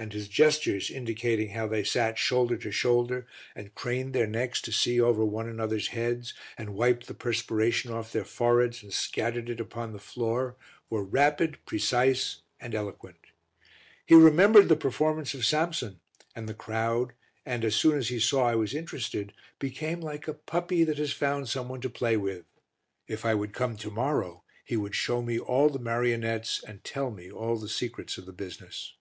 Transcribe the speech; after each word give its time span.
and 0.00 0.12
his 0.12 0.28
gestures 0.28 0.90
indicating 0.92 1.48
how 1.50 1.66
they 1.66 1.82
sat 1.82 2.16
shoulder 2.16 2.56
to 2.56 2.70
shoulder 2.70 3.26
and 3.56 3.74
craned 3.74 4.12
their 4.12 4.28
necks 4.28 4.60
to 4.62 4.70
see 4.70 5.00
over 5.00 5.24
one 5.24 5.48
another's 5.48 5.88
heads 5.88 6.34
and 6.56 6.76
wiped 6.76 7.08
the 7.08 7.14
perspiration 7.14 7.90
off 7.90 8.12
their 8.12 8.24
foreheads 8.24 8.80
and 8.80 8.92
scattered 8.94 9.50
it 9.50 9.58
upon 9.58 9.90
the 9.92 9.98
floor, 9.98 10.54
were 10.88 11.02
rapid, 11.02 11.58
precise 11.66 12.42
and 12.60 12.76
eloquent. 12.76 13.16
He 14.06 14.14
remembered 14.14 14.68
the 14.68 14.76
performance 14.76 15.34
of 15.34 15.44
Samson 15.44 15.98
and 16.32 16.48
the 16.48 16.54
crowd 16.54 17.12
and, 17.44 17.64
as 17.64 17.74
soon 17.74 17.98
as 17.98 18.06
he 18.06 18.20
saw 18.20 18.46
I 18.46 18.54
was 18.54 18.74
interested, 18.74 19.32
became 19.58 20.00
like 20.00 20.28
a 20.28 20.34
puppy 20.34 20.84
that 20.84 20.98
has 20.98 21.12
found 21.12 21.48
some 21.48 21.68
one 21.70 21.80
to 21.80 21.90
play 21.90 22.16
with. 22.16 22.44
If 23.08 23.24
I 23.24 23.34
would 23.34 23.52
come 23.52 23.76
to 23.78 23.90
morrow 23.90 24.44
he 24.64 24.76
would 24.76 24.94
show 24.94 25.22
me 25.22 25.40
all 25.40 25.68
the 25.68 25.80
marionettes 25.80 26.62
and 26.62 26.84
tell 26.84 27.10
me 27.10 27.32
all 27.32 27.56
the 27.56 27.68
secrets 27.68 28.16
of 28.16 28.26
the 28.26 28.32
business. 28.32 28.94